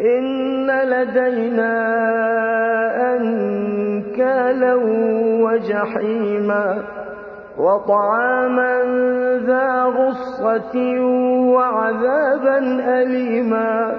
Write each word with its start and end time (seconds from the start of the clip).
إن 0.00 0.70
لدينا 0.70 1.76
أنكالا 3.16 4.74
وجحيما 5.44 6.82
وطعاما 7.58 8.82
ذا 9.46 9.82
غصة 9.84 11.00
وعذابا 11.54 12.58
أليما 13.02 13.96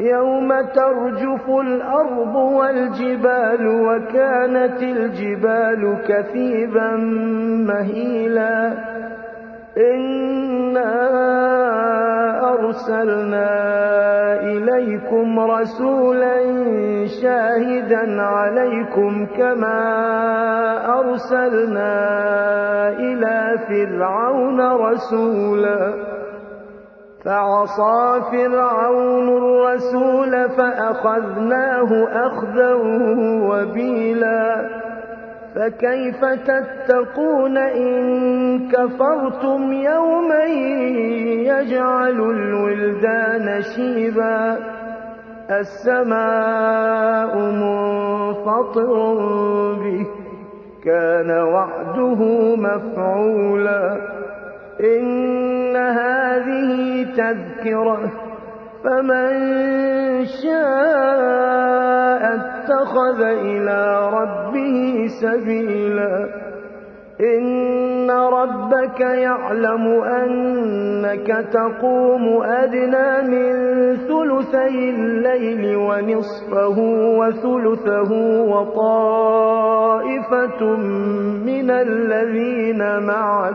يوم 0.00 0.48
ترجف 0.60 1.48
الأرض 1.48 2.34
والجبال 2.34 3.66
وكانت 3.66 4.82
الجبال 4.82 5.98
كثيبا 6.08 6.96
مهيلا 7.66 8.72
إنا 9.78 10.17
أرسلنا 12.68 13.50
إليكم 14.40 15.40
رسولا 15.40 16.36
شاهدا 17.22 18.22
عليكم 18.22 19.26
كما 19.26 19.80
أرسلنا 21.00 21.92
إلى 22.88 23.58
فرعون 23.68 24.60
رسولا. 24.60 25.94
فعصى 27.24 28.20
فرعون 28.32 29.28
الرسول 29.28 30.48
فأخذناه 30.48 31.90
أخذا 32.26 32.74
وبيلا. 33.50 34.17
فكيف 35.58 36.24
تتقون 36.24 37.56
إن 37.56 38.68
كفرتم 38.68 39.72
يوما 39.72 40.44
يجعل 41.50 42.20
الولدان 42.20 43.62
شيبا 43.62 44.58
السماء 45.50 47.36
منفطر 47.36 49.14
به 49.74 50.06
كان 50.84 51.30
وعده 51.30 52.20
مفعولا 52.56 53.98
إن 54.80 55.76
هذه 55.76 57.04
تذكرة 57.16 58.27
فمن 58.84 59.30
شاء 60.24 62.22
اتخذ 62.34 63.20
إلى 63.22 64.10
ربه 64.12 65.06
سبيلا. 65.22 66.28
إن 67.20 68.10
ربك 68.10 69.00
يعلم 69.00 69.86
أنك 70.02 71.46
تقوم 71.52 72.42
أدنى 72.42 73.22
من 73.28 73.52
ثلثي 73.96 74.90
الليل 74.90 75.76
ونصفه 75.76 76.78
وثلثه 77.18 78.12
وطائفة 78.42 79.96
من 81.46 81.70
الذين 81.70 83.02
معك. 83.06 83.54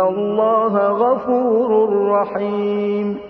إن 0.00 0.06
الله 0.08 0.74
غفور 0.92 2.08
رحيم 2.10 3.29